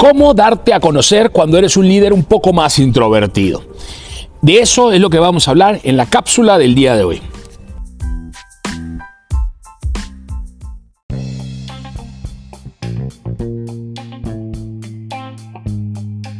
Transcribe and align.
cómo 0.00 0.32
darte 0.32 0.72
a 0.72 0.80
conocer 0.80 1.28
cuando 1.28 1.58
eres 1.58 1.76
un 1.76 1.86
líder 1.86 2.14
un 2.14 2.24
poco 2.24 2.54
más 2.54 2.78
introvertido. 2.78 3.62
De 4.40 4.60
eso 4.60 4.92
es 4.92 4.98
lo 4.98 5.10
que 5.10 5.18
vamos 5.18 5.46
a 5.46 5.50
hablar 5.50 5.78
en 5.82 5.98
la 5.98 6.06
cápsula 6.06 6.56
del 6.56 6.74
día 6.74 6.96
de 6.96 7.04
hoy. 7.04 7.22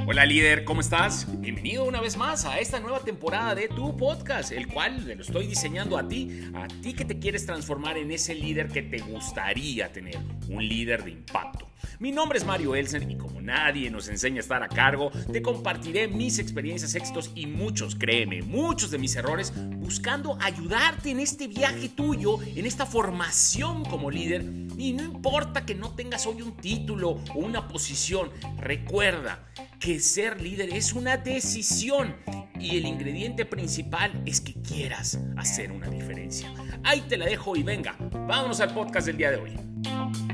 Hola 0.06 0.24
líder, 0.24 0.64
¿cómo 0.64 0.80
estás? 0.80 1.26
Bienvenido 1.40 1.84
una 1.84 2.00
vez 2.00 2.16
más 2.16 2.46
a 2.46 2.60
esta 2.60 2.80
nueva 2.80 3.00
temporada 3.00 3.54
de 3.54 3.68
tu 3.68 3.94
podcast, 3.94 4.52
el 4.52 4.68
cual 4.68 5.06
lo 5.06 5.20
estoy 5.20 5.46
diseñando 5.46 5.98
a 5.98 6.08
ti, 6.08 6.30
a 6.54 6.66
ti 6.66 6.94
que 6.94 7.04
te 7.04 7.18
quieres 7.18 7.44
transformar 7.44 7.98
en 7.98 8.10
ese 8.10 8.34
líder 8.34 8.68
que 8.68 8.80
te 8.80 9.00
gustaría 9.00 9.92
tener, 9.92 10.16
un 10.48 10.66
líder 10.66 11.04
de 11.04 11.10
impacto. 11.10 11.69
Mi 12.00 12.12
nombre 12.12 12.38
es 12.38 12.46
Mario 12.46 12.74
Elsen 12.74 13.10
y 13.10 13.16
como 13.18 13.42
nadie 13.42 13.90
nos 13.90 14.08
enseña 14.08 14.38
a 14.38 14.40
estar 14.40 14.62
a 14.62 14.68
cargo, 14.68 15.10
te 15.30 15.42
compartiré 15.42 16.08
mis 16.08 16.38
experiencias, 16.38 16.94
éxitos 16.94 17.30
y 17.34 17.44
muchos, 17.44 17.94
créeme, 17.94 18.40
muchos 18.40 18.90
de 18.90 18.96
mis 18.96 19.14
errores, 19.16 19.52
buscando 19.76 20.38
ayudarte 20.40 21.10
en 21.10 21.20
este 21.20 21.46
viaje 21.46 21.90
tuyo, 21.90 22.38
en 22.42 22.64
esta 22.64 22.86
formación 22.86 23.84
como 23.84 24.10
líder. 24.10 24.46
Y 24.78 24.94
no 24.94 25.04
importa 25.04 25.66
que 25.66 25.74
no 25.74 25.94
tengas 25.94 26.26
hoy 26.26 26.40
un 26.40 26.56
título 26.56 27.18
o 27.34 27.38
una 27.38 27.68
posición, 27.68 28.30
recuerda 28.56 29.44
que 29.78 30.00
ser 30.00 30.40
líder 30.40 30.70
es 30.70 30.94
una 30.94 31.18
decisión 31.18 32.16
y 32.58 32.78
el 32.78 32.86
ingrediente 32.86 33.44
principal 33.44 34.22
es 34.24 34.40
que 34.40 34.54
quieras 34.54 35.20
hacer 35.36 35.70
una 35.70 35.90
diferencia. 35.90 36.50
Ahí 36.82 37.02
te 37.02 37.18
la 37.18 37.26
dejo 37.26 37.56
y 37.56 37.62
venga, 37.62 37.94
vámonos 38.26 38.58
al 38.60 38.72
podcast 38.72 39.06
del 39.06 39.18
día 39.18 39.32
de 39.32 39.36
hoy. 39.36 40.29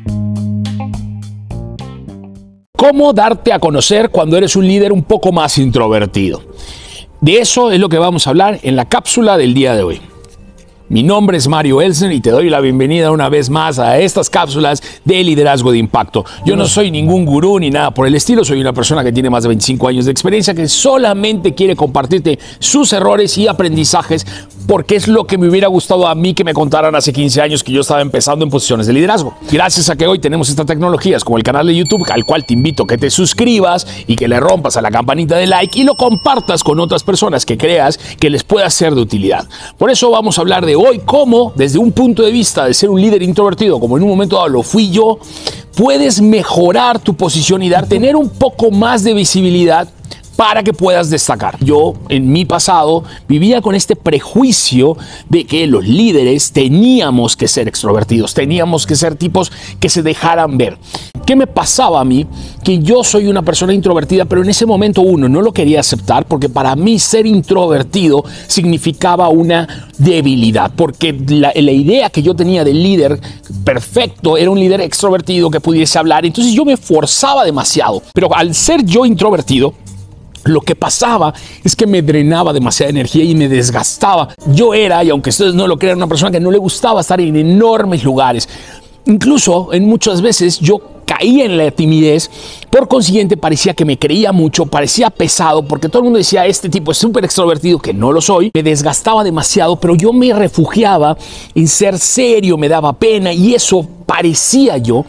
Cómo 2.89 3.13
darte 3.13 3.53
a 3.53 3.59
conocer 3.59 4.11
cuando 4.11 4.37
eres 4.37 4.55
un 4.55 4.65
líder 4.65 4.93
un 4.93 5.03
poco 5.03 5.33
más 5.33 5.59
introvertido. 5.59 6.41
De 7.21 7.39
eso 7.39 7.73
es 7.73 7.81
lo 7.81 7.89
que 7.89 7.99
vamos 7.99 8.27
a 8.27 8.31
hablar 8.31 8.61
en 8.63 8.77
la 8.77 8.85
cápsula 8.85 9.37
del 9.37 9.55
día 9.55 9.75
de 9.75 9.83
hoy. 9.83 10.01
Mi 10.89 11.03
nombre 11.03 11.37
es 11.37 11.49
Mario 11.49 11.83
Elsen 11.83 12.13
y 12.13 12.21
te 12.21 12.31
doy 12.31 12.49
la 12.49 12.61
bienvenida 12.61 13.11
una 13.11 13.29
vez 13.29 13.51
más 13.51 13.81
a 13.81 13.99
estas 13.99 14.31
cápsulas 14.31 14.81
de 15.05 15.25
liderazgo 15.25 15.73
de 15.73 15.79
impacto. 15.79 16.25
Yo 16.45 16.55
no 16.55 16.67
soy 16.67 16.93
ningún 16.93 17.25
gurú 17.25 17.59
ni 17.59 17.71
nada 17.71 17.91
por 17.91 18.07
el 18.07 18.15
estilo, 18.15 18.45
soy 18.45 18.61
una 18.61 18.73
persona 18.73 19.03
que 19.03 19.11
tiene 19.11 19.31
más 19.31 19.43
de 19.43 19.49
25 19.49 19.89
años 19.89 20.05
de 20.05 20.13
experiencia 20.13 20.55
que 20.55 20.69
solamente 20.69 21.57
quiere 21.57 21.75
compartirte 21.75 22.39
sus 22.61 22.93
errores 22.93 23.37
y 23.37 23.49
aprendizajes 23.49 24.25
porque 24.67 24.97
es 24.97 25.09
lo 25.09 25.25
que 25.25 25.39
me 25.39 25.49
hubiera 25.49 25.69
gustado 25.69 26.07
a 26.07 26.15
mí 26.15 26.35
que 26.35 26.45
me 26.45 26.53
contaran 26.53 26.95
hace 26.95 27.13
15 27.13 27.41
años 27.41 27.63
que 27.63 27.73
yo 27.73 27.83
estaba 27.83 28.01
empezando 28.01 28.45
en 28.45 28.51
posiciones 28.51 28.87
de 28.87 28.93
liderazgo. 28.93 29.35
Gracias 29.51 29.89
a 29.89 29.97
que 29.97 30.07
hoy 30.07 30.19
tenemos 30.19 30.49
estas 30.49 30.67
tecnologías 30.67 31.25
como 31.25 31.39
el 31.39 31.43
canal 31.43 31.67
de 31.67 31.75
YouTube, 31.75 32.07
al 32.11 32.25
cual 32.25 32.45
te 32.45 32.55
invito 32.55 32.83
a 32.85 32.87
que 32.87 32.99
te 32.99 33.11
suscribas 33.11 33.87
y 34.07 34.17
que 34.17 34.29
le 34.29 34.41
rompas 34.41 34.77
a 34.77 34.83
la 34.83 34.91
campanita 34.91 35.37
de 35.37 35.47
like 35.47 35.79
y 35.79 35.85
lo 35.85 35.95
compartas 35.95 36.65
con 36.65 36.81
otras 36.81 37.03
personas 37.03 37.47
que 37.47 37.57
creas 37.57 37.99
que 37.99 38.31
les 38.31 38.45
pueda 38.45 38.69
ser 38.71 38.95
de 38.95 39.01
utilidad. 39.01 39.49
Por 39.79 39.91
eso 39.91 40.11
vamos 40.11 40.39
a 40.39 40.41
hablar 40.41 40.67
de 40.67 40.77
hoy 40.77 41.01
cómo, 41.05 41.53
desde 41.55 41.79
un 41.79 41.93
punto 41.93 42.23
de 42.23 42.33
vista 42.33 42.67
de 42.67 42.75
ser 42.75 42.91
un 42.91 43.01
líder 43.01 43.23
introvertido, 43.23 43.79
como 43.79 43.97
en 43.97 44.03
un 44.03 44.09
momento 44.09 44.37
dado 44.37 44.49
lo 44.49 44.63
fui 44.63 44.91
yo, 44.91 45.19
puedes 45.77 46.21
mejorar 46.21 46.99
tu 46.99 47.15
posición 47.15 47.63
y 47.63 47.69
dar, 47.69 47.87
tener 47.87 48.17
un 48.17 48.31
poco 48.31 48.71
más 48.71 49.05
de 49.05 49.15
visibilidad 49.15 49.89
para 50.37 50.63
que 50.63 50.73
puedas 50.73 51.11
destacar. 51.11 51.57
Yo 51.61 51.95
en 52.09 52.31
mi 52.31 52.45
pasado 52.45 53.05
vivía 53.27 53.61
con 53.63 53.75
este 53.75 53.97
prejuicio 53.97 54.97
de 55.29 55.45
que 55.45 55.67
los 55.67 55.87
líderes 55.87 56.53
teníamos 56.53 57.37
que 57.37 57.49
ser 57.49 57.69
extrovertidos, 57.69 58.35
teníamos 58.35 58.87
que 58.87 58.97
ser 58.97 59.17
tipos 59.17 59.51
que 59.81 59.89
se 59.89 60.03
dejaran 60.03 60.59
ver. 60.59 60.79
¿Qué 61.27 61.35
me 61.35 61.49
pasaba 61.49 62.01
a 62.01 62.05
mí? 62.05 62.25
Que 62.63 62.79
yo 62.79 63.03
soy 63.03 63.27
una 63.27 63.43
persona 63.43 63.73
introvertida, 63.73 64.27
pero 64.27 64.45
en 64.45 64.51
ese 64.51 64.65
momento 64.65 65.01
uno 65.01 65.29
no 65.29 65.43
lo 65.43 65.53
quería 65.53 65.81
aceptar 65.81 66.27
porque 66.27 66.49
para 66.49 66.77
mí 66.77 67.01
ser 67.01 67.27
introvertido 67.27 68.25
significaba 68.47 69.29
una 69.29 69.89
debilidad, 69.99 70.71
porque 70.77 71.13
la, 71.29 71.53
idea 71.57 72.11
que 72.11 72.23
yo 72.23 72.35
tenía 72.35 72.63
del 72.63 72.81
líder 72.81 73.21
perfecto 73.65 74.37
era 74.37 74.51
un 74.51 74.61
líder 74.61 74.81
extrovertido 74.81 75.51
que 75.51 75.61
pudiese 75.61 75.99
hablar, 75.99 76.25
entonces 76.25 76.53
yo 76.53 76.65
me 76.65 76.77
forzaba 76.77 77.45
demasiado, 77.45 78.03
pero 78.13 78.35
al 78.35 78.55
ser 78.55 78.85
yo 78.85 79.05
introvertido, 79.05 79.75
lo 80.47 80.61
que 80.61 80.75
pasaba 80.75 81.33
es 81.63 81.77
que 81.77 81.87
me 81.87 82.03
drenaba 82.03 82.53
demasiada 82.53 82.91
energía 82.91 83.25
y 83.25 83.35
me 83.35 83.49
desgastaba. 83.49 84.29
Yo 84.47 84.75
era, 84.75 85.03
y 85.05 85.11
aunque 85.11 85.31
ustedes 85.31 85.55
no 85.55 85.67
lo 85.67 85.79
crean, 85.79 85.99
una 85.99 86.07
persona 86.07 86.31
que 86.31 86.41
no 86.41 86.51
le 86.51 86.59
gustaba 86.59 87.01
estar 87.01 87.21
en 87.21 87.37
enormes 87.37 88.05
lugares. 88.05 88.49
Incluso 89.07 89.73
en 89.73 89.87
muchas 89.87 90.21
veces 90.21 90.59
yo 90.59 90.81
caía 91.07 91.45
en 91.45 91.57
la 91.57 91.71
timidez, 91.71 92.29
por 92.69 92.89
consiguiente 92.89 93.37
parecía 93.37 93.75
que 93.75 93.85
me 93.85 93.97
creía 93.97 94.33
mucho, 94.33 94.67
parecía 94.67 95.09
pesado, 95.09 95.63
porque 95.67 95.89
todo 95.89 96.01
el 96.01 96.05
mundo 96.05 96.19
decía, 96.19 96.45
este 96.47 96.69
tipo 96.69 96.91
es 96.91 96.99
súper 96.99 97.25
extrovertido, 97.25 97.79
que 97.79 97.95
no 97.95 98.11
lo 98.11 98.21
soy, 98.21 98.51
me 98.53 98.63
desgastaba 98.63 99.23
demasiado, 99.23 99.77
pero 99.77 99.95
yo 99.95 100.13
me 100.13 100.33
refugiaba 100.33 101.17
en 101.55 101.69
ser 101.69 101.99
serio, 101.99 102.59
me 102.59 102.69
daba 102.69 102.93
pena 102.93 103.33
y 103.33 103.55
eso 103.55 103.87
parecía 104.07 104.79
yo 104.79 105.05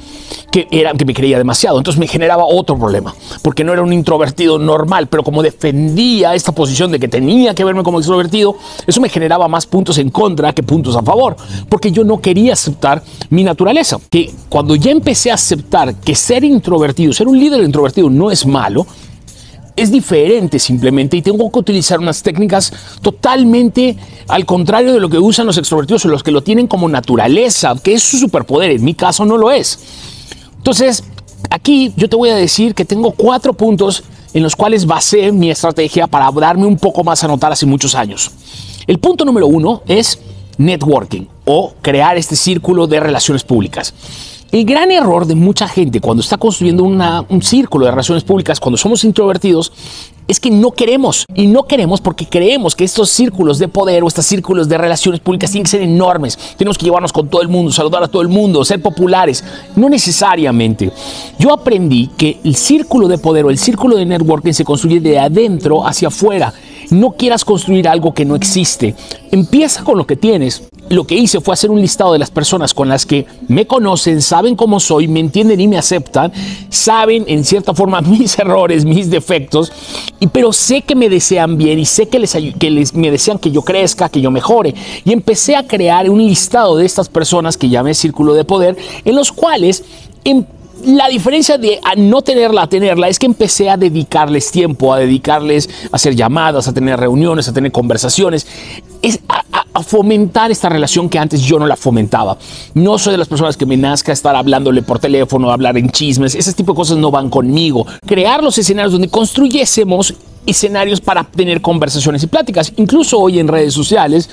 que, 0.51 0.67
era, 0.71 0.93
que 0.93 1.05
me 1.05 1.13
creía 1.13 1.37
demasiado. 1.37 1.77
Entonces 1.77 1.99
me 1.99 2.07
generaba 2.07 2.45
otro 2.45 2.77
problema, 2.77 3.13
porque 3.41 3.63
no 3.63 3.71
era 3.71 3.83
un 3.83 3.93
introvertido 3.93 4.57
normal, 4.57 5.07
pero 5.07 5.23
como 5.23 5.41
defendía 5.43 6.33
esta 6.35 6.51
posición 6.51 6.91
de 6.91 6.99
que 6.99 7.07
tenía 7.07 7.53
que 7.53 7.63
verme 7.63 7.83
como 7.83 7.99
extrovertido, 7.99 8.55
eso 8.85 8.99
me 8.99 9.09
generaba 9.09 9.47
más 9.47 9.65
puntos 9.65 9.97
en 9.99 10.09
contra 10.09 10.53
que 10.53 10.63
puntos 10.63 10.95
a 10.95 11.03
favor, 11.03 11.37
porque 11.69 11.91
yo 11.91 12.03
no 12.03 12.19
quería 12.19 12.53
aceptar 12.53 13.03
mi 13.29 13.43
naturaleza. 13.43 13.99
Que 14.09 14.31
cuando 14.49 14.75
ya 14.75 14.91
empecé 14.91 15.31
a 15.31 15.35
aceptar 15.35 15.95
que 15.95 16.15
ser 16.15 16.43
introvertido, 16.43 17.13
ser 17.13 17.27
un 17.27 17.39
líder 17.39 17.63
introvertido 17.63 18.09
no 18.09 18.31
es 18.31 18.45
malo, 18.45 18.85
es 19.77 19.91
diferente 19.91 20.57
simplemente 20.57 21.15
y 21.15 21.21
tengo 21.21 21.49
que 21.51 21.59
utilizar 21.59 21.99
unas 21.99 22.23
técnicas 22.23 22.73
totalmente 23.01 23.95
al 24.27 24.45
contrario 24.45 24.93
de 24.93 24.99
lo 24.99 25.09
que 25.09 25.19
usan 25.19 25.45
los 25.45 25.57
extrovertidos 25.57 26.05
o 26.05 26.09
los 26.09 26.23
que 26.23 26.31
lo 26.31 26.41
tienen 26.41 26.67
como 26.67 26.89
naturaleza, 26.89 27.75
que 27.81 27.93
es 27.93 28.03
su 28.03 28.17
superpoder. 28.17 28.71
En 28.71 28.83
mi 28.83 28.93
caso 28.93 29.25
no 29.25 29.37
lo 29.37 29.51
es. 29.51 29.79
Entonces, 30.57 31.03
aquí 31.49 31.93
yo 31.95 32.09
te 32.09 32.15
voy 32.15 32.29
a 32.29 32.35
decir 32.35 32.75
que 32.75 32.85
tengo 32.85 33.11
cuatro 33.11 33.53
puntos 33.53 34.03
en 34.33 34.43
los 34.43 34.55
cuales 34.55 34.85
basé 34.85 35.31
mi 35.31 35.49
estrategia 35.49 36.07
para 36.07 36.29
darme 36.31 36.65
un 36.65 36.77
poco 36.77 37.03
más 37.03 37.23
a 37.23 37.27
notar 37.27 37.51
hace 37.51 37.65
muchos 37.65 37.95
años. 37.95 38.31
El 38.85 38.99
punto 38.99 39.25
número 39.25 39.47
uno 39.47 39.81
es 39.87 40.19
networking 40.57 41.25
o 41.45 41.73
crear 41.81 42.17
este 42.17 42.35
círculo 42.35 42.87
de 42.87 42.99
relaciones 42.99 43.43
públicas. 43.43 43.93
El 44.51 44.63
gran 44.63 44.91
error 44.91 45.25
de 45.25 45.35
mucha 45.35 45.67
gente 45.67 45.99
cuando 45.99 46.21
está 46.21 46.37
construyendo 46.37 46.83
un 46.83 47.41
círculo 47.41 47.85
de 47.85 47.91
relaciones 47.91 48.23
públicas, 48.23 48.59
cuando 48.59 48.77
somos 48.77 49.03
introvertidos, 49.03 49.73
es 50.27 50.39
que 50.39 50.49
no 50.49 50.71
queremos. 50.71 51.25
Y 51.35 51.47
no 51.47 51.63
queremos 51.63 51.99
porque 52.01 52.25
creemos 52.25 52.75
que 52.75 52.83
estos 52.83 53.09
círculos 53.09 53.59
de 53.59 53.67
poder 53.67 54.03
o 54.03 54.07
estos 54.07 54.25
círculos 54.25 54.69
de 54.69 54.77
relaciones 54.77 55.19
públicas 55.19 55.51
tienen 55.51 55.65
que 55.65 55.71
ser 55.71 55.81
enormes. 55.81 56.37
Tenemos 56.57 56.77
que 56.77 56.85
llevarnos 56.85 57.11
con 57.11 57.27
todo 57.27 57.41
el 57.41 57.49
mundo, 57.49 57.71
saludar 57.71 58.03
a 58.03 58.07
todo 58.07 58.21
el 58.21 58.29
mundo, 58.29 58.63
ser 58.63 58.81
populares. 58.81 59.43
No 59.75 59.89
necesariamente. 59.89 60.91
Yo 61.39 61.53
aprendí 61.53 62.09
que 62.17 62.39
el 62.43 62.55
círculo 62.55 63.07
de 63.07 63.17
poder 63.17 63.45
o 63.45 63.49
el 63.49 63.57
círculo 63.57 63.97
de 63.97 64.05
networking 64.05 64.53
se 64.53 64.63
construye 64.63 64.99
de 64.99 65.19
adentro 65.19 65.85
hacia 65.85 66.07
afuera. 66.07 66.53
No 66.89 67.11
quieras 67.11 67.43
construir 67.43 67.87
algo 67.87 68.13
que 68.13 68.25
no 68.25 68.35
existe. 68.35 68.95
Empieza 69.31 69.83
con 69.83 69.97
lo 69.97 70.07
que 70.07 70.15
tienes. 70.15 70.63
Lo 70.89 71.05
que 71.05 71.15
hice 71.15 71.41
fue 71.41 71.53
hacer 71.53 71.69
un 71.69 71.81
listado 71.81 72.13
de 72.13 72.19
las 72.19 72.31
personas 72.31 72.73
con 72.73 72.87
las 72.87 73.05
que 73.05 73.25
me 73.49 73.67
conocen, 73.67 74.21
saben 74.21 74.55
cómo 74.55 74.79
soy, 74.79 75.09
me 75.09 75.19
entienden 75.19 75.59
y 75.59 75.67
me 75.67 75.77
aceptan, 75.77 76.31
saben 76.69 77.25
en 77.27 77.43
cierta 77.43 77.73
forma 77.73 77.99
mis 78.01 78.39
errores, 78.39 78.85
mis 78.85 79.09
defectos, 79.09 79.71
y, 80.21 80.27
pero 80.27 80.53
sé 80.53 80.83
que 80.83 80.95
me 80.95 81.09
desean 81.09 81.57
bien 81.57 81.77
y 81.77 81.85
sé 81.85 82.07
que, 82.07 82.19
les, 82.19 82.31
que 82.33 82.85
me 82.93 83.11
desean 83.11 83.37
que 83.37 83.51
yo 83.51 83.63
crezca, 83.63 84.07
que 84.07 84.21
yo 84.21 84.31
mejore. 84.31 84.73
Y 85.03 85.11
empecé 85.11 85.57
a 85.57 85.67
crear 85.67 86.09
un 86.09 86.19
listado 86.19 86.77
de 86.77 86.85
estas 86.85 87.09
personas 87.09 87.57
que 87.57 87.67
llamé 87.67 87.93
Círculo 87.93 88.33
de 88.33 88.45
Poder, 88.45 88.77
en 89.03 89.15
los 89.15 89.33
cuales 89.33 89.83
em, 90.23 90.45
la 90.85 91.07
diferencia 91.07 91.57
de 91.57 91.79
a 91.83 91.95
no 91.95 92.21
tenerla 92.21 92.63
a 92.63 92.67
tenerla 92.67 93.07
es 93.07 93.19
que 93.19 93.25
empecé 93.25 93.69
a 93.69 93.77
dedicarles 93.77 94.51
tiempo, 94.51 94.93
a 94.93 94.99
dedicarles 94.99 95.69
a 95.91 95.95
hacer 95.95 96.15
llamadas, 96.15 96.67
a 96.67 96.73
tener 96.73 96.99
reuniones, 96.99 97.47
a 97.47 97.53
tener 97.53 97.71
conversaciones, 97.71 98.47
es 99.01 99.19
a, 99.27 99.43
fomentar 99.83 100.49
esta 100.49 100.69
relación 100.69 101.07
que 101.07 101.19
antes 101.19 101.41
yo 101.43 101.59
no 101.59 101.67
la 101.67 101.75
fomentaba. 101.75 102.35
No 102.73 102.97
soy 102.97 103.11
de 103.11 103.19
las 103.19 103.27
personas 103.27 103.55
que 103.55 103.67
me 103.67 103.77
nazca 103.77 104.11
estar 104.11 104.35
hablándole 104.35 104.81
por 104.81 104.97
teléfono, 104.97 105.51
hablar 105.51 105.77
en 105.77 105.91
chismes, 105.91 106.33
ese 106.33 106.51
tipo 106.53 106.73
de 106.73 106.77
cosas 106.77 106.97
no 106.97 107.11
van 107.11 107.29
conmigo. 107.29 107.85
Crear 108.03 108.43
los 108.43 108.57
escenarios 108.57 108.91
donde 108.91 109.07
construyésemos 109.07 110.15
escenarios 110.47 110.99
para 110.99 111.23
tener 111.25 111.61
conversaciones 111.61 112.23
y 112.23 112.27
pláticas, 112.27 112.73
incluso 112.77 113.19
hoy 113.19 113.37
en 113.39 113.47
redes 113.47 113.73
sociales 113.73 114.29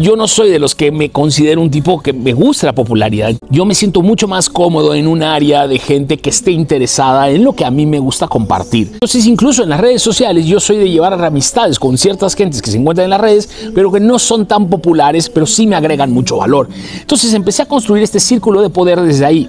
yo 0.00 0.16
no 0.16 0.28
soy 0.28 0.50
de 0.50 0.58
los 0.58 0.74
que 0.74 0.90
me 0.90 1.10
considero 1.10 1.60
un 1.60 1.70
tipo 1.70 2.00
que 2.00 2.12
me 2.12 2.32
gusta 2.32 2.66
la 2.66 2.74
popularidad. 2.74 3.34
Yo 3.50 3.64
me 3.64 3.74
siento 3.74 4.02
mucho 4.02 4.28
más 4.28 4.48
cómodo 4.48 4.94
en 4.94 5.06
un 5.06 5.22
área 5.22 5.66
de 5.66 5.78
gente 5.78 6.18
que 6.18 6.30
esté 6.30 6.52
interesada 6.52 7.30
en 7.30 7.44
lo 7.44 7.54
que 7.54 7.64
a 7.64 7.70
mí 7.70 7.86
me 7.86 7.98
gusta 7.98 8.28
compartir. 8.28 8.90
Entonces, 8.94 9.26
incluso 9.26 9.62
en 9.62 9.70
las 9.70 9.80
redes 9.80 10.02
sociales, 10.02 10.46
yo 10.46 10.60
soy 10.60 10.78
de 10.78 10.88
llevar 10.88 11.22
amistades 11.24 11.78
con 11.78 11.98
ciertas 11.98 12.34
gentes 12.34 12.62
que 12.62 12.70
se 12.70 12.78
encuentran 12.78 13.04
en 13.04 13.10
las 13.10 13.20
redes, 13.20 13.48
pero 13.74 13.90
que 13.90 14.00
no 14.00 14.18
son 14.18 14.46
tan 14.46 14.68
populares, 14.68 15.28
pero 15.28 15.46
sí 15.46 15.66
me 15.66 15.76
agregan 15.76 16.12
mucho 16.12 16.36
valor. 16.36 16.68
Entonces, 17.00 17.34
empecé 17.34 17.62
a 17.62 17.66
construir 17.66 18.02
este 18.02 18.20
círculo 18.20 18.62
de 18.62 18.70
poder 18.70 19.00
desde 19.00 19.24
ahí. 19.24 19.48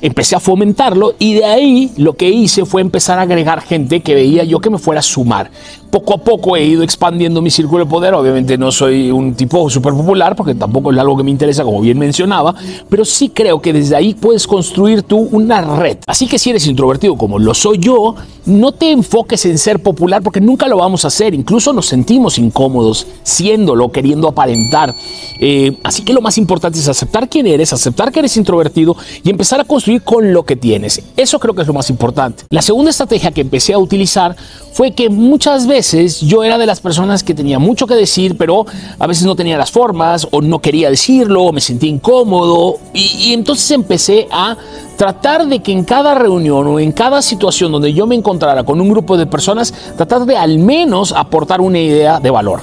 empecé 0.00 0.34
a 0.34 0.40
fomentarlo 0.40 1.14
y 1.18 1.34
de 1.34 1.44
ahí 1.44 1.92
lo 1.96 2.14
que 2.14 2.28
hice 2.28 2.64
fue 2.64 2.80
empezar 2.80 3.18
a 3.18 3.22
agregar 3.22 3.60
gente 3.60 4.00
que 4.00 4.14
veía 4.14 4.42
yo 4.44 4.58
que 4.58 4.70
me 4.70 4.78
fuera 4.78 5.00
a 5.00 5.02
sumar. 5.02 5.50
Poco 5.92 6.14
a 6.14 6.16
poco 6.16 6.56
he 6.56 6.64
ido 6.64 6.82
expandiendo 6.82 7.42
mi 7.42 7.50
círculo 7.50 7.84
de 7.84 7.90
poder, 7.90 8.14
obviamente 8.14 8.56
no 8.56 8.72
soy 8.72 9.10
un 9.10 9.34
tipo 9.34 9.68
súper 9.68 9.92
popular 9.92 10.34
porque 10.34 10.54
tampoco 10.54 10.90
es 10.90 10.98
algo 10.98 11.18
que 11.18 11.22
me 11.22 11.30
interesa 11.30 11.64
como 11.64 11.82
bien 11.82 11.98
mencionaba, 11.98 12.54
pero 12.88 13.04
sí 13.04 13.28
creo 13.28 13.60
que 13.60 13.74
desde 13.74 13.94
ahí 13.94 14.14
puedes 14.14 14.46
construir 14.46 15.02
tú 15.02 15.28
una 15.32 15.60
red. 15.60 15.98
Así 16.06 16.26
que 16.26 16.38
si 16.38 16.48
eres 16.48 16.66
introvertido 16.66 17.14
como 17.18 17.38
lo 17.38 17.52
soy 17.52 17.76
yo, 17.76 18.14
no 18.46 18.72
te 18.72 18.90
enfoques 18.90 19.44
en 19.44 19.58
ser 19.58 19.82
popular 19.82 20.22
porque 20.22 20.40
nunca 20.40 20.66
lo 20.66 20.78
vamos 20.78 21.04
a 21.04 21.08
hacer, 21.08 21.34
incluso 21.34 21.74
nos 21.74 21.88
sentimos 21.88 22.38
incómodos 22.38 23.06
siéndolo, 23.22 23.92
queriendo 23.92 24.28
aparentar. 24.28 24.94
Eh, 25.40 25.76
así 25.84 26.04
que 26.04 26.14
lo 26.14 26.22
más 26.22 26.38
importante 26.38 26.78
es 26.78 26.88
aceptar 26.88 27.28
quién 27.28 27.46
eres, 27.46 27.70
aceptar 27.70 28.10
que 28.10 28.20
eres 28.20 28.34
introvertido 28.38 28.96
y 29.22 29.28
empezar 29.28 29.60
a 29.60 29.64
construir 29.64 30.00
con 30.00 30.32
lo 30.32 30.44
que 30.44 30.56
tienes. 30.56 31.02
Eso 31.18 31.38
creo 31.38 31.52
que 31.54 31.60
es 31.60 31.68
lo 31.68 31.74
más 31.74 31.90
importante. 31.90 32.44
La 32.48 32.62
segunda 32.62 32.90
estrategia 32.90 33.30
que 33.30 33.42
empecé 33.42 33.74
a 33.74 33.78
utilizar 33.78 34.34
fue 34.72 34.92
que 34.92 35.10
muchas 35.10 35.66
veces 35.66 35.81
yo 36.20 36.44
era 36.44 36.58
de 36.58 36.66
las 36.66 36.80
personas 36.80 37.22
que 37.22 37.34
tenía 37.34 37.58
mucho 37.58 37.86
que 37.86 37.94
decir, 37.94 38.36
pero 38.36 38.66
a 38.98 39.06
veces 39.06 39.24
no 39.24 39.36
tenía 39.36 39.58
las 39.58 39.70
formas 39.70 40.26
o 40.30 40.40
no 40.40 40.60
quería 40.60 40.90
decirlo, 40.90 41.42
o 41.44 41.52
me 41.52 41.60
sentía 41.60 41.90
incómodo 41.90 42.78
y, 42.94 43.00
y 43.18 43.32
entonces 43.32 43.70
empecé 43.70 44.28
a 44.30 44.56
tratar 44.96 45.46
de 45.46 45.60
que 45.60 45.72
en 45.72 45.84
cada 45.84 46.14
reunión 46.14 46.66
o 46.66 46.78
en 46.78 46.92
cada 46.92 47.22
situación 47.22 47.72
donde 47.72 47.92
yo 47.92 48.06
me 48.06 48.14
encontrara 48.14 48.64
con 48.64 48.80
un 48.80 48.88
grupo 48.88 49.16
de 49.16 49.26
personas, 49.26 49.74
tratar 49.96 50.24
de 50.26 50.36
al 50.36 50.58
menos 50.58 51.12
aportar 51.12 51.60
una 51.60 51.78
idea 51.78 52.20
de 52.20 52.30
valor. 52.30 52.62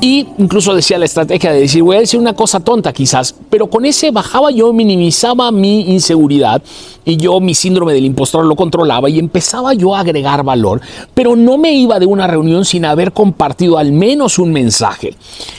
Y 0.00 0.26
incluso 0.38 0.74
decía 0.74 0.98
la 0.98 1.06
estrategia 1.06 1.52
de 1.52 1.60
decir, 1.60 1.82
voy 1.82 1.96
a 1.96 2.00
decir 2.00 2.20
una 2.20 2.34
cosa 2.34 2.60
tonta 2.60 2.92
quizás, 2.92 3.34
pero 3.48 3.68
con 3.68 3.84
ese 3.86 4.10
bajaba 4.10 4.50
yo, 4.50 4.72
minimizaba 4.72 5.50
mi 5.50 5.92
inseguridad 5.92 6.62
y 7.04 7.16
yo 7.16 7.40
mi 7.40 7.54
síndrome 7.54 7.94
del 7.94 8.04
impostor 8.04 8.44
lo 8.44 8.56
controlaba 8.56 9.08
y 9.08 9.18
empezaba 9.18 9.72
yo 9.72 9.94
a 9.94 10.00
agregar 10.00 10.44
valor, 10.44 10.82
pero 11.14 11.34
no 11.34 11.56
me 11.56 11.72
iba 11.72 11.98
de 11.98 12.06
una 12.06 12.26
reunión 12.26 12.64
sin 12.64 12.84
haber 12.84 13.12
compartido 13.12 13.78
al 13.78 13.92
menos 13.92 14.38
un 14.38 14.52
mensaje. 14.52 15.14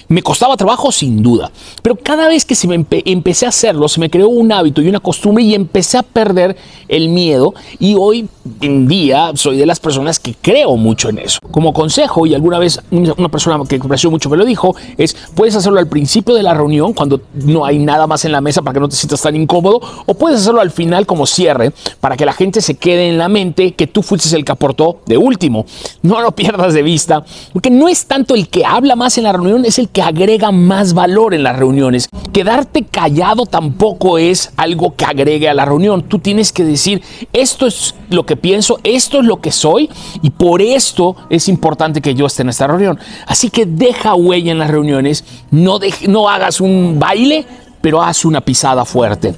Me 0.10 0.22
costaba 0.22 0.56
trabajo 0.56 0.92
sin 0.92 1.22
duda, 1.22 1.52
pero 1.82 1.98
cada 1.98 2.28
vez 2.28 2.46
que 2.46 2.56
se 2.56 2.68
me 2.68 2.76
empecé 2.76 3.46
a 3.46 3.50
hacerlo, 3.50 3.88
se 3.90 4.00
me 4.00 4.10
creó 4.10 4.30
un 4.30 4.52
hábito 4.52 4.82
y 4.82 4.88
una 4.88 5.00
costumbre 5.00 5.44
y 5.44 5.54
empecé 5.54 5.98
a 5.98 6.04
perder 6.04 6.56
el 6.88 7.10
miedo 7.10 7.54
y 7.80 7.96
hoy 7.96 8.30
en 8.62 8.88
día 8.88 9.32
soy 9.36 9.58
de 9.58 9.66
las 9.66 9.80
personas 9.80 10.20
que 10.20 10.36
creo 10.40 10.78
mucho 10.78 11.10
en 11.10 11.20
eso. 11.20 11.40
Como 11.52 11.74
consejo, 11.74 12.26
y 12.26 12.34
alguna 12.34 12.60
vez 12.60 12.80
una 12.92 13.30
persona 13.30 13.62
que 13.68 13.80
creció 13.80 14.10
mucho 14.10 14.30
me 14.30 14.38
lo 14.38 14.46
dijo, 14.46 14.76
es 14.98 15.16
puedes 15.36 15.56
hacerlo 15.56 15.80
al 15.80 15.88
principio 15.88 16.36
de 16.36 16.44
la 16.44 16.54
reunión 16.54 16.94
cuando 16.94 17.22
no 17.34 17.66
hay 17.66 17.80
nada 17.80 18.08
más 18.08 18.24
en 18.26 18.32
la 18.32 18.42
mesa 18.42 18.62
para 18.62 18.76
que 18.76 18.80
no 18.80 18.90
te 18.90 18.96
sientas 18.96 19.22
tan 19.22 19.36
incómodo, 19.36 19.82
o 20.06 20.14
puedes 20.14 20.40
hacerlo 20.40 20.62
al 20.62 20.72
final 20.72 21.06
como 21.06 21.26
cierre 21.26 21.74
para 22.00 22.16
que 22.16 22.26
la 22.26 22.34
gente 22.34 22.62
se 22.62 22.76
quede 22.76 23.10
en 23.10 23.18
la 23.18 23.28
mente 23.28 23.74
que 23.74 23.88
tú 23.88 24.02
fuiste 24.02 24.36
el 24.36 24.46
que 24.46 24.52
aportó 24.52 25.02
de 25.06 25.18
último. 25.18 25.66
No 26.02 26.22
lo 26.22 26.32
pierdas 26.38 26.74
de 26.74 26.84
vista, 26.84 27.24
porque 27.54 27.70
no 27.70 27.88
es 27.88 28.06
tanto 28.06 28.36
el 28.36 28.48
que 28.48 28.66
habla 28.66 28.96
más 28.96 29.18
en 29.18 29.26
la 29.26 29.34
reunión, 29.34 29.66
es 29.66 29.80
el 29.80 29.90
que 29.90 29.97
agrega 30.02 30.52
más 30.52 30.94
valor 30.94 31.34
en 31.34 31.44
las 31.44 31.58
reuniones. 31.58 32.10
Quedarte 32.34 32.84
callado 32.84 33.46
tampoco 33.46 34.18
es 34.18 34.52
algo 34.58 34.96
que 34.96 35.06
agregue 35.06 35.50
a 35.50 35.54
la 35.54 35.66
reunión. 35.66 36.04
Tú 36.04 36.20
tienes 36.20 36.52
que 36.52 36.64
decir, 36.64 37.02
esto 37.34 37.68
es 37.68 37.96
lo 38.10 38.26
que 38.26 38.36
pienso, 38.36 38.80
esto 38.84 39.20
es 39.20 39.26
lo 39.26 39.42
que 39.42 39.52
soy 39.52 39.90
y 40.22 40.30
por 40.30 40.62
esto 40.62 41.16
es 41.30 41.48
importante 41.48 42.02
que 42.02 42.16
yo 42.16 42.26
esté 42.26 42.44
en 42.44 42.50
esta 42.50 42.68
reunión. 42.68 43.00
Así 43.26 43.50
que 43.50 43.66
deja 43.66 44.16
huella 44.16 44.52
en 44.52 44.60
las 44.60 44.70
reuniones, 44.70 45.24
no, 45.52 45.80
no 46.08 46.30
hagas 46.30 46.62
un 46.62 46.98
baile, 47.00 47.46
pero 47.82 48.02
haz 48.02 48.26
una 48.26 48.42
pisada 48.42 48.86
fuerte. 48.86 49.36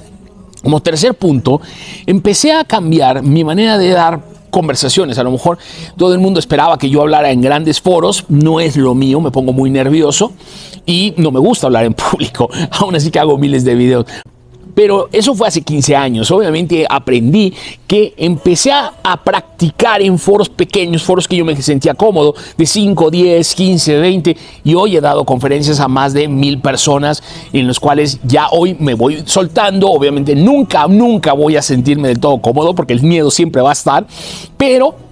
Como 0.62 0.80
tercer 0.80 1.14
punto, 1.14 1.60
empecé 2.06 2.52
a 2.52 2.64
cambiar 2.64 3.22
mi 3.22 3.44
manera 3.44 3.78
de 3.78 3.90
dar 3.90 4.29
conversaciones. 4.50 5.18
A 5.18 5.22
lo 5.22 5.30
mejor 5.30 5.58
todo 5.96 6.12
el 6.12 6.20
mundo 6.20 6.40
esperaba 6.40 6.78
que 6.78 6.90
yo 6.90 7.02
hablara 7.02 7.30
en 7.30 7.40
grandes 7.40 7.80
foros, 7.80 8.24
no 8.28 8.60
es 8.60 8.76
lo 8.76 8.94
mío, 8.94 9.20
me 9.20 9.30
pongo 9.30 9.52
muy 9.52 9.70
nervioso 9.70 10.32
y 10.86 11.14
no 11.16 11.30
me 11.30 11.40
gusta 11.40 11.66
hablar 11.66 11.84
en 11.84 11.94
público, 12.10 12.50
aún 12.72 12.94
así 12.96 13.10
que 13.10 13.18
hago 13.18 13.38
miles 13.38 13.64
de 13.64 13.74
videos. 13.74 14.06
Pero 14.80 15.10
eso 15.12 15.34
fue 15.34 15.46
hace 15.46 15.60
15 15.60 15.94
años. 15.94 16.30
Obviamente 16.30 16.86
aprendí 16.88 17.52
que 17.86 18.14
empecé 18.16 18.72
a, 18.72 19.20
practicar 19.22 20.00
en 20.00 20.18
foros 20.18 20.48
pequeños, 20.48 21.02
foros 21.02 21.28
que 21.28 21.36
yo 21.36 21.44
me 21.44 21.54
sentía 21.60 21.92
cómodo, 21.92 22.34
de 22.56 22.64
5, 22.64 23.10
10, 23.10 23.54
15, 23.54 23.98
20. 23.98 24.36
Y 24.64 24.74
hoy 24.74 24.96
he 24.96 25.02
dado 25.02 25.26
conferencias 25.26 25.80
a 25.80 25.88
más 25.88 26.14
de 26.14 26.28
mil 26.28 26.60
personas 26.60 27.22
en 27.52 27.66
los 27.66 27.78
cuales 27.78 28.20
ya 28.22 28.48
hoy 28.52 28.74
me 28.80 28.94
voy 28.94 29.22
soltando. 29.26 29.90
Obviamente 29.90 30.34
nunca, 30.34 30.86
nunca 30.86 31.34
voy 31.34 31.56
a 31.56 31.62
sentirme 31.62 32.08
del 32.08 32.18
todo 32.18 32.40
cómodo 32.40 32.74
porque 32.74 32.94
el 32.94 33.02
miedo 33.02 33.30
siempre 33.30 33.60
va 33.60 33.68
a 33.68 33.74
estar. 33.74 34.06
Pero 34.56 35.09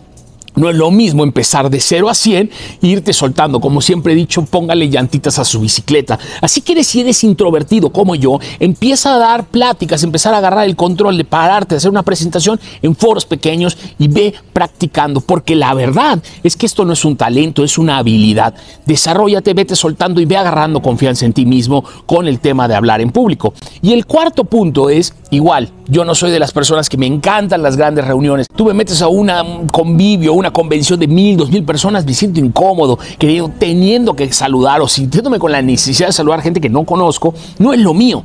no 0.58 0.68
es 0.68 0.76
lo 0.76 0.90
mismo 0.90 1.22
empezar 1.22 1.70
de 1.70 1.80
0 1.80 2.08
a 2.08 2.14
100 2.14 2.50
e 2.82 2.86
irte 2.86 3.12
soltando. 3.12 3.60
Como 3.60 3.80
siempre 3.80 4.12
he 4.12 4.16
dicho, 4.16 4.44
póngale 4.44 4.88
llantitas 4.88 5.38
a 5.38 5.44
su 5.44 5.60
bicicleta. 5.60 6.18
Así 6.40 6.60
que 6.60 6.82
si 6.84 7.00
eres 7.00 7.22
introvertido 7.24 7.90
como 7.90 8.14
yo, 8.14 8.38
empieza 8.58 9.14
a 9.14 9.18
dar 9.18 9.46
pláticas, 9.46 10.02
empezar 10.02 10.34
a 10.34 10.38
agarrar 10.38 10.66
el 10.66 10.76
control 10.76 11.16
de 11.16 11.24
pararte, 11.24 11.76
hacer 11.76 11.90
una 11.90 12.02
presentación 12.02 12.60
en 12.82 12.94
foros 12.94 13.24
pequeños 13.24 13.76
y 13.98 14.08
ve 14.08 14.34
practicando. 14.52 15.20
Porque 15.20 15.54
la 15.54 15.74
verdad 15.74 16.22
es 16.42 16.56
que 16.56 16.66
esto 16.66 16.84
no 16.84 16.92
es 16.92 17.04
un 17.04 17.16
talento, 17.16 17.64
es 17.64 17.78
una 17.78 17.98
habilidad. 17.98 18.54
Desarrollate, 18.84 19.54
vete 19.54 19.76
soltando 19.76 20.20
y 20.20 20.24
ve 20.24 20.36
agarrando 20.36 20.82
confianza 20.82 21.24
en 21.24 21.32
ti 21.32 21.46
mismo 21.46 21.84
con 22.06 22.26
el 22.26 22.40
tema 22.40 22.68
de 22.68 22.74
hablar 22.74 23.00
en 23.00 23.10
público. 23.10 23.54
Y 23.82 23.92
el 23.92 24.06
cuarto 24.06 24.44
punto 24.44 24.90
es 24.90 25.14
igual. 25.30 25.70
Yo 25.86 26.04
no 26.04 26.14
soy 26.14 26.30
de 26.30 26.38
las 26.38 26.52
personas 26.52 26.88
que 26.88 26.98
me 26.98 27.06
encantan 27.06 27.62
las 27.62 27.76
grandes 27.76 28.06
reuniones. 28.06 28.46
Tú 28.54 28.66
me 28.66 28.74
metes 28.74 29.00
a 29.00 29.08
un 29.08 29.28
convivio, 29.72 30.34
una 30.34 30.47
convención 30.50 30.98
de 31.00 31.06
mil, 31.06 31.36
dos 31.36 31.50
mil 31.50 31.64
personas, 31.64 32.04
me 32.04 32.14
siento 32.14 32.40
incómodo, 32.40 32.98
queriendo, 33.18 33.50
teniendo 33.58 34.14
que 34.14 34.32
saludar 34.32 34.80
o 34.80 34.88
sintiéndome 34.88 35.38
con 35.38 35.52
la 35.52 35.62
necesidad 35.62 36.08
de 36.08 36.12
saludar 36.12 36.42
gente 36.42 36.60
que 36.60 36.68
no 36.68 36.84
conozco, 36.84 37.34
no 37.58 37.72
es 37.72 37.80
lo 37.80 37.94
mío 37.94 38.24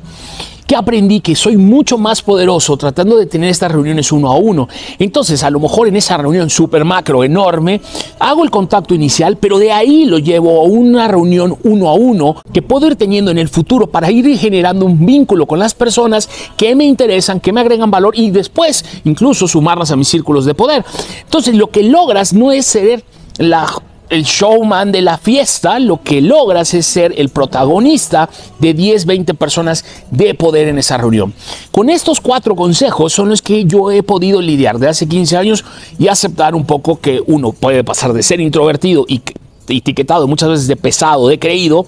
aprendí 0.76 1.22
que 1.22 1.36
soy 1.36 1.58
mucho 1.58 1.98
más 1.98 2.22
poderoso 2.22 2.78
tratando 2.78 3.18
de 3.18 3.26
tener 3.26 3.50
estas 3.50 3.72
reuniones 3.72 4.12
uno 4.12 4.32
a 4.32 4.38
uno. 4.38 4.68
Entonces, 5.00 5.44
a 5.44 5.50
lo 5.50 5.60
mejor 5.60 5.88
en 5.88 5.96
esa 5.96 6.18
reunión 6.18 6.50
super 6.50 6.86
macro 6.86 7.24
enorme, 7.24 7.82
hago 8.20 8.44
el 8.44 8.52
contacto 8.52 8.94
inicial, 8.94 9.38
pero 9.38 9.60
de 9.60 9.72
ahí 9.72 10.06
lo 10.06 10.20
llevo 10.20 10.62
a 10.62 10.64
una 10.64 11.08
reunión 11.08 11.58
uno 11.64 11.90
a 11.90 11.94
uno 11.94 12.36
que 12.52 12.62
puedo 12.62 12.88
ir 12.88 12.96
teniendo 12.96 13.32
en 13.32 13.38
el 13.38 13.50
futuro 13.50 13.88
para 13.88 14.12
ir 14.12 14.38
generando 14.38 14.86
un 14.86 15.06
vínculo 15.06 15.46
con 15.46 15.60
las 15.60 15.74
personas 15.74 16.30
que 16.58 16.76
me 16.76 16.86
interesan, 16.86 17.40
que 17.40 17.54
me 17.54 17.62
agregan 17.62 17.92
valor 17.92 18.18
y 18.18 18.32
después 18.32 18.86
incluso 19.06 19.48
sumarlas 19.48 19.92
a 19.92 19.96
mis 19.96 20.08
círculos 20.08 20.46
de 20.46 20.54
poder. 20.54 20.84
Entonces, 21.24 21.56
lo 21.56 21.70
que 21.70 21.84
logras 21.84 22.34
no 22.34 22.52
es 22.52 22.66
ser 22.66 23.04
la 23.38 23.68
el 24.10 24.24
showman 24.24 24.92
de 24.92 25.02
la 25.02 25.18
fiesta, 25.18 25.80
lo 25.80 26.02
que 26.02 26.22
logras 26.22 26.74
es 26.74 26.86
ser 26.86 27.14
el 27.18 27.30
protagonista 27.30 28.30
de 28.60 28.74
10, 28.74 29.06
20 29.06 29.34
personas 29.34 29.86
de 30.12 30.34
poder 30.34 30.68
en 30.68 30.78
esa 30.78 30.98
reunión. 30.98 31.34
Con 31.72 31.90
estos 31.90 32.22
cuatro 32.22 32.56
consejos 32.56 33.14
son 33.14 33.30
los 33.30 33.42
que 33.42 33.66
yo 33.66 33.92
he 33.92 34.04
podido 34.04 34.42
lidiar 34.42 34.80
de 34.80 34.90
hace 34.90 35.08
15 35.08 35.38
años 35.38 35.66
y 35.98 36.08
aceptar 36.08 36.56
un 36.56 36.66
poco 36.66 37.00
que 37.00 37.22
uno 37.26 37.52
puede 37.52 37.84
pasar 37.84 38.14
de 38.14 38.24
ser 38.24 38.40
introvertido 38.40 39.06
y 39.08 39.22
etiquetado 39.68 40.28
muchas 40.28 40.50
veces 40.50 40.68
de 40.68 40.76
pesado, 40.76 41.28
de 41.28 41.40
creído, 41.40 41.86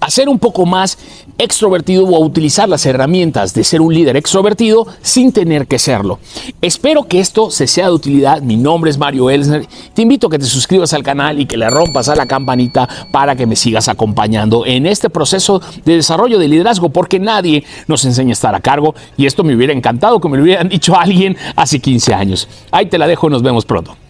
a 0.00 0.10
ser 0.10 0.28
un 0.28 0.38
poco 0.38 0.66
más 0.66 0.98
extrovertido 1.38 2.04
o 2.04 2.16
a 2.16 2.20
utilizar 2.20 2.68
las 2.68 2.86
herramientas 2.86 3.54
de 3.54 3.64
ser 3.64 3.80
un 3.80 3.92
líder 3.92 4.16
extrovertido 4.16 4.86
sin 5.02 5.32
tener 5.32 5.66
que 5.66 5.78
serlo. 5.78 6.18
Espero 6.62 7.04
que 7.04 7.20
esto 7.20 7.50
se 7.50 7.66
sea 7.66 7.86
de 7.86 7.92
utilidad. 7.92 8.42
Mi 8.42 8.56
nombre 8.56 8.90
es 8.90 8.98
Mario 8.98 9.30
Elsner. 9.30 9.66
Te 9.94 10.02
invito 10.02 10.26
a 10.26 10.30
que 10.30 10.38
te 10.38 10.46
suscribas 10.46 10.92
al 10.92 11.02
canal 11.02 11.40
y 11.40 11.46
que 11.46 11.56
le 11.56 11.68
rompas 11.68 12.08
a 12.08 12.16
la 12.16 12.26
campanita 12.26 12.88
para 13.10 13.36
que 13.36 13.46
me 13.46 13.56
sigas 13.56 13.88
acompañando 13.88 14.64
en 14.64 14.86
este 14.86 15.10
proceso 15.10 15.60
de 15.84 15.96
desarrollo 15.96 16.38
de 16.38 16.48
liderazgo 16.48 16.88
porque 16.88 17.18
nadie 17.18 17.64
nos 17.86 18.04
enseña 18.04 18.30
a 18.30 18.32
estar 18.32 18.54
a 18.54 18.60
cargo 18.60 18.94
y 19.16 19.26
esto 19.26 19.44
me 19.44 19.54
hubiera 19.54 19.72
encantado 19.72 20.20
que 20.20 20.28
me 20.28 20.36
lo 20.36 20.42
hubieran 20.42 20.68
dicho 20.76 20.96
alguien 20.96 21.36
hace 21.54 21.80
15 21.80 22.14
años. 22.14 22.48
Ahí 22.70 22.86
te 22.86 22.98
la 22.98 23.06
dejo, 23.06 23.28
nos 23.28 23.42
vemos 23.42 23.64
pronto. 23.64 24.05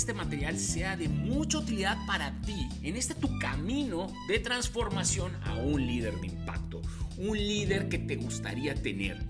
Este 0.00 0.14
material 0.14 0.58
sea 0.58 0.96
de 0.96 1.10
mucha 1.10 1.58
utilidad 1.58 1.98
para 2.06 2.32
ti 2.40 2.70
en 2.82 2.96
este 2.96 3.14
tu 3.14 3.38
camino 3.38 4.10
de 4.28 4.38
transformación 4.38 5.36
a 5.44 5.56
un 5.56 5.86
líder 5.86 6.18
de 6.22 6.28
impacto, 6.28 6.80
un 7.18 7.36
líder 7.36 7.90
que 7.90 7.98
te 7.98 8.16
gustaría 8.16 8.74
tener. 8.74 9.22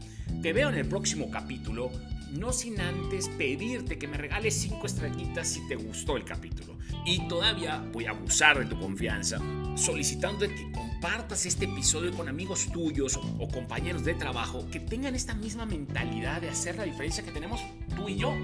Te 0.42 0.52
veo 0.52 0.68
en 0.68 0.76
el 0.76 0.86
próximo 0.86 1.28
capítulo, 1.28 1.90
no 2.30 2.52
sin 2.52 2.80
antes 2.80 3.28
pedirte 3.30 3.98
que 3.98 4.06
me 4.06 4.16
regales 4.16 4.54
5 4.60 4.86
estrellitas 4.86 5.48
si 5.48 5.66
te 5.66 5.74
gustó 5.74 6.16
el 6.16 6.24
capítulo. 6.24 6.78
Y 7.04 7.26
todavía 7.26 7.84
voy 7.92 8.06
a 8.06 8.10
abusar 8.10 8.60
de 8.60 8.66
tu 8.66 8.78
confianza, 8.78 9.40
solicitando 9.76 10.46
que 10.48 10.72
compartas 10.72 11.46
este 11.46 11.64
episodio 11.64 12.12
con 12.12 12.28
amigos 12.28 12.68
tuyos 12.72 13.18
o 13.38 13.48
compañeros 13.48 14.04
de 14.04 14.14
trabajo 14.14 14.66
que 14.70 14.80
tengan 14.80 15.14
esta 15.14 15.34
misma 15.34 15.66
mentalidad 15.66 16.40
de 16.40 16.48
hacer 16.48 16.76
la 16.76 16.84
diferencia 16.84 17.24
que 17.24 17.30
tenemos 17.30 17.60
tú 17.96 18.08
y 18.08 18.16
yo 18.16 18.34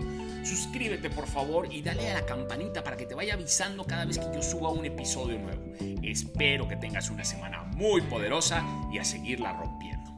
suscríbete 0.46 1.10
por 1.10 1.26
favor 1.26 1.72
y 1.72 1.82
dale 1.82 2.10
a 2.10 2.14
la 2.14 2.26
campanita 2.26 2.82
para 2.84 2.96
que 2.96 3.04
te 3.04 3.14
vaya 3.14 3.34
avisando 3.34 3.84
cada 3.84 4.04
vez 4.04 4.18
que 4.18 4.26
yo 4.32 4.42
suba 4.42 4.70
un 4.70 4.84
episodio 4.84 5.38
nuevo. 5.38 5.62
Espero 6.02 6.68
que 6.68 6.76
tengas 6.76 7.10
una 7.10 7.24
semana 7.24 7.64
muy 7.74 8.00
poderosa 8.02 8.64
y 8.92 8.98
a 8.98 9.04
seguirla 9.04 9.52
rompiendo. 9.52 10.15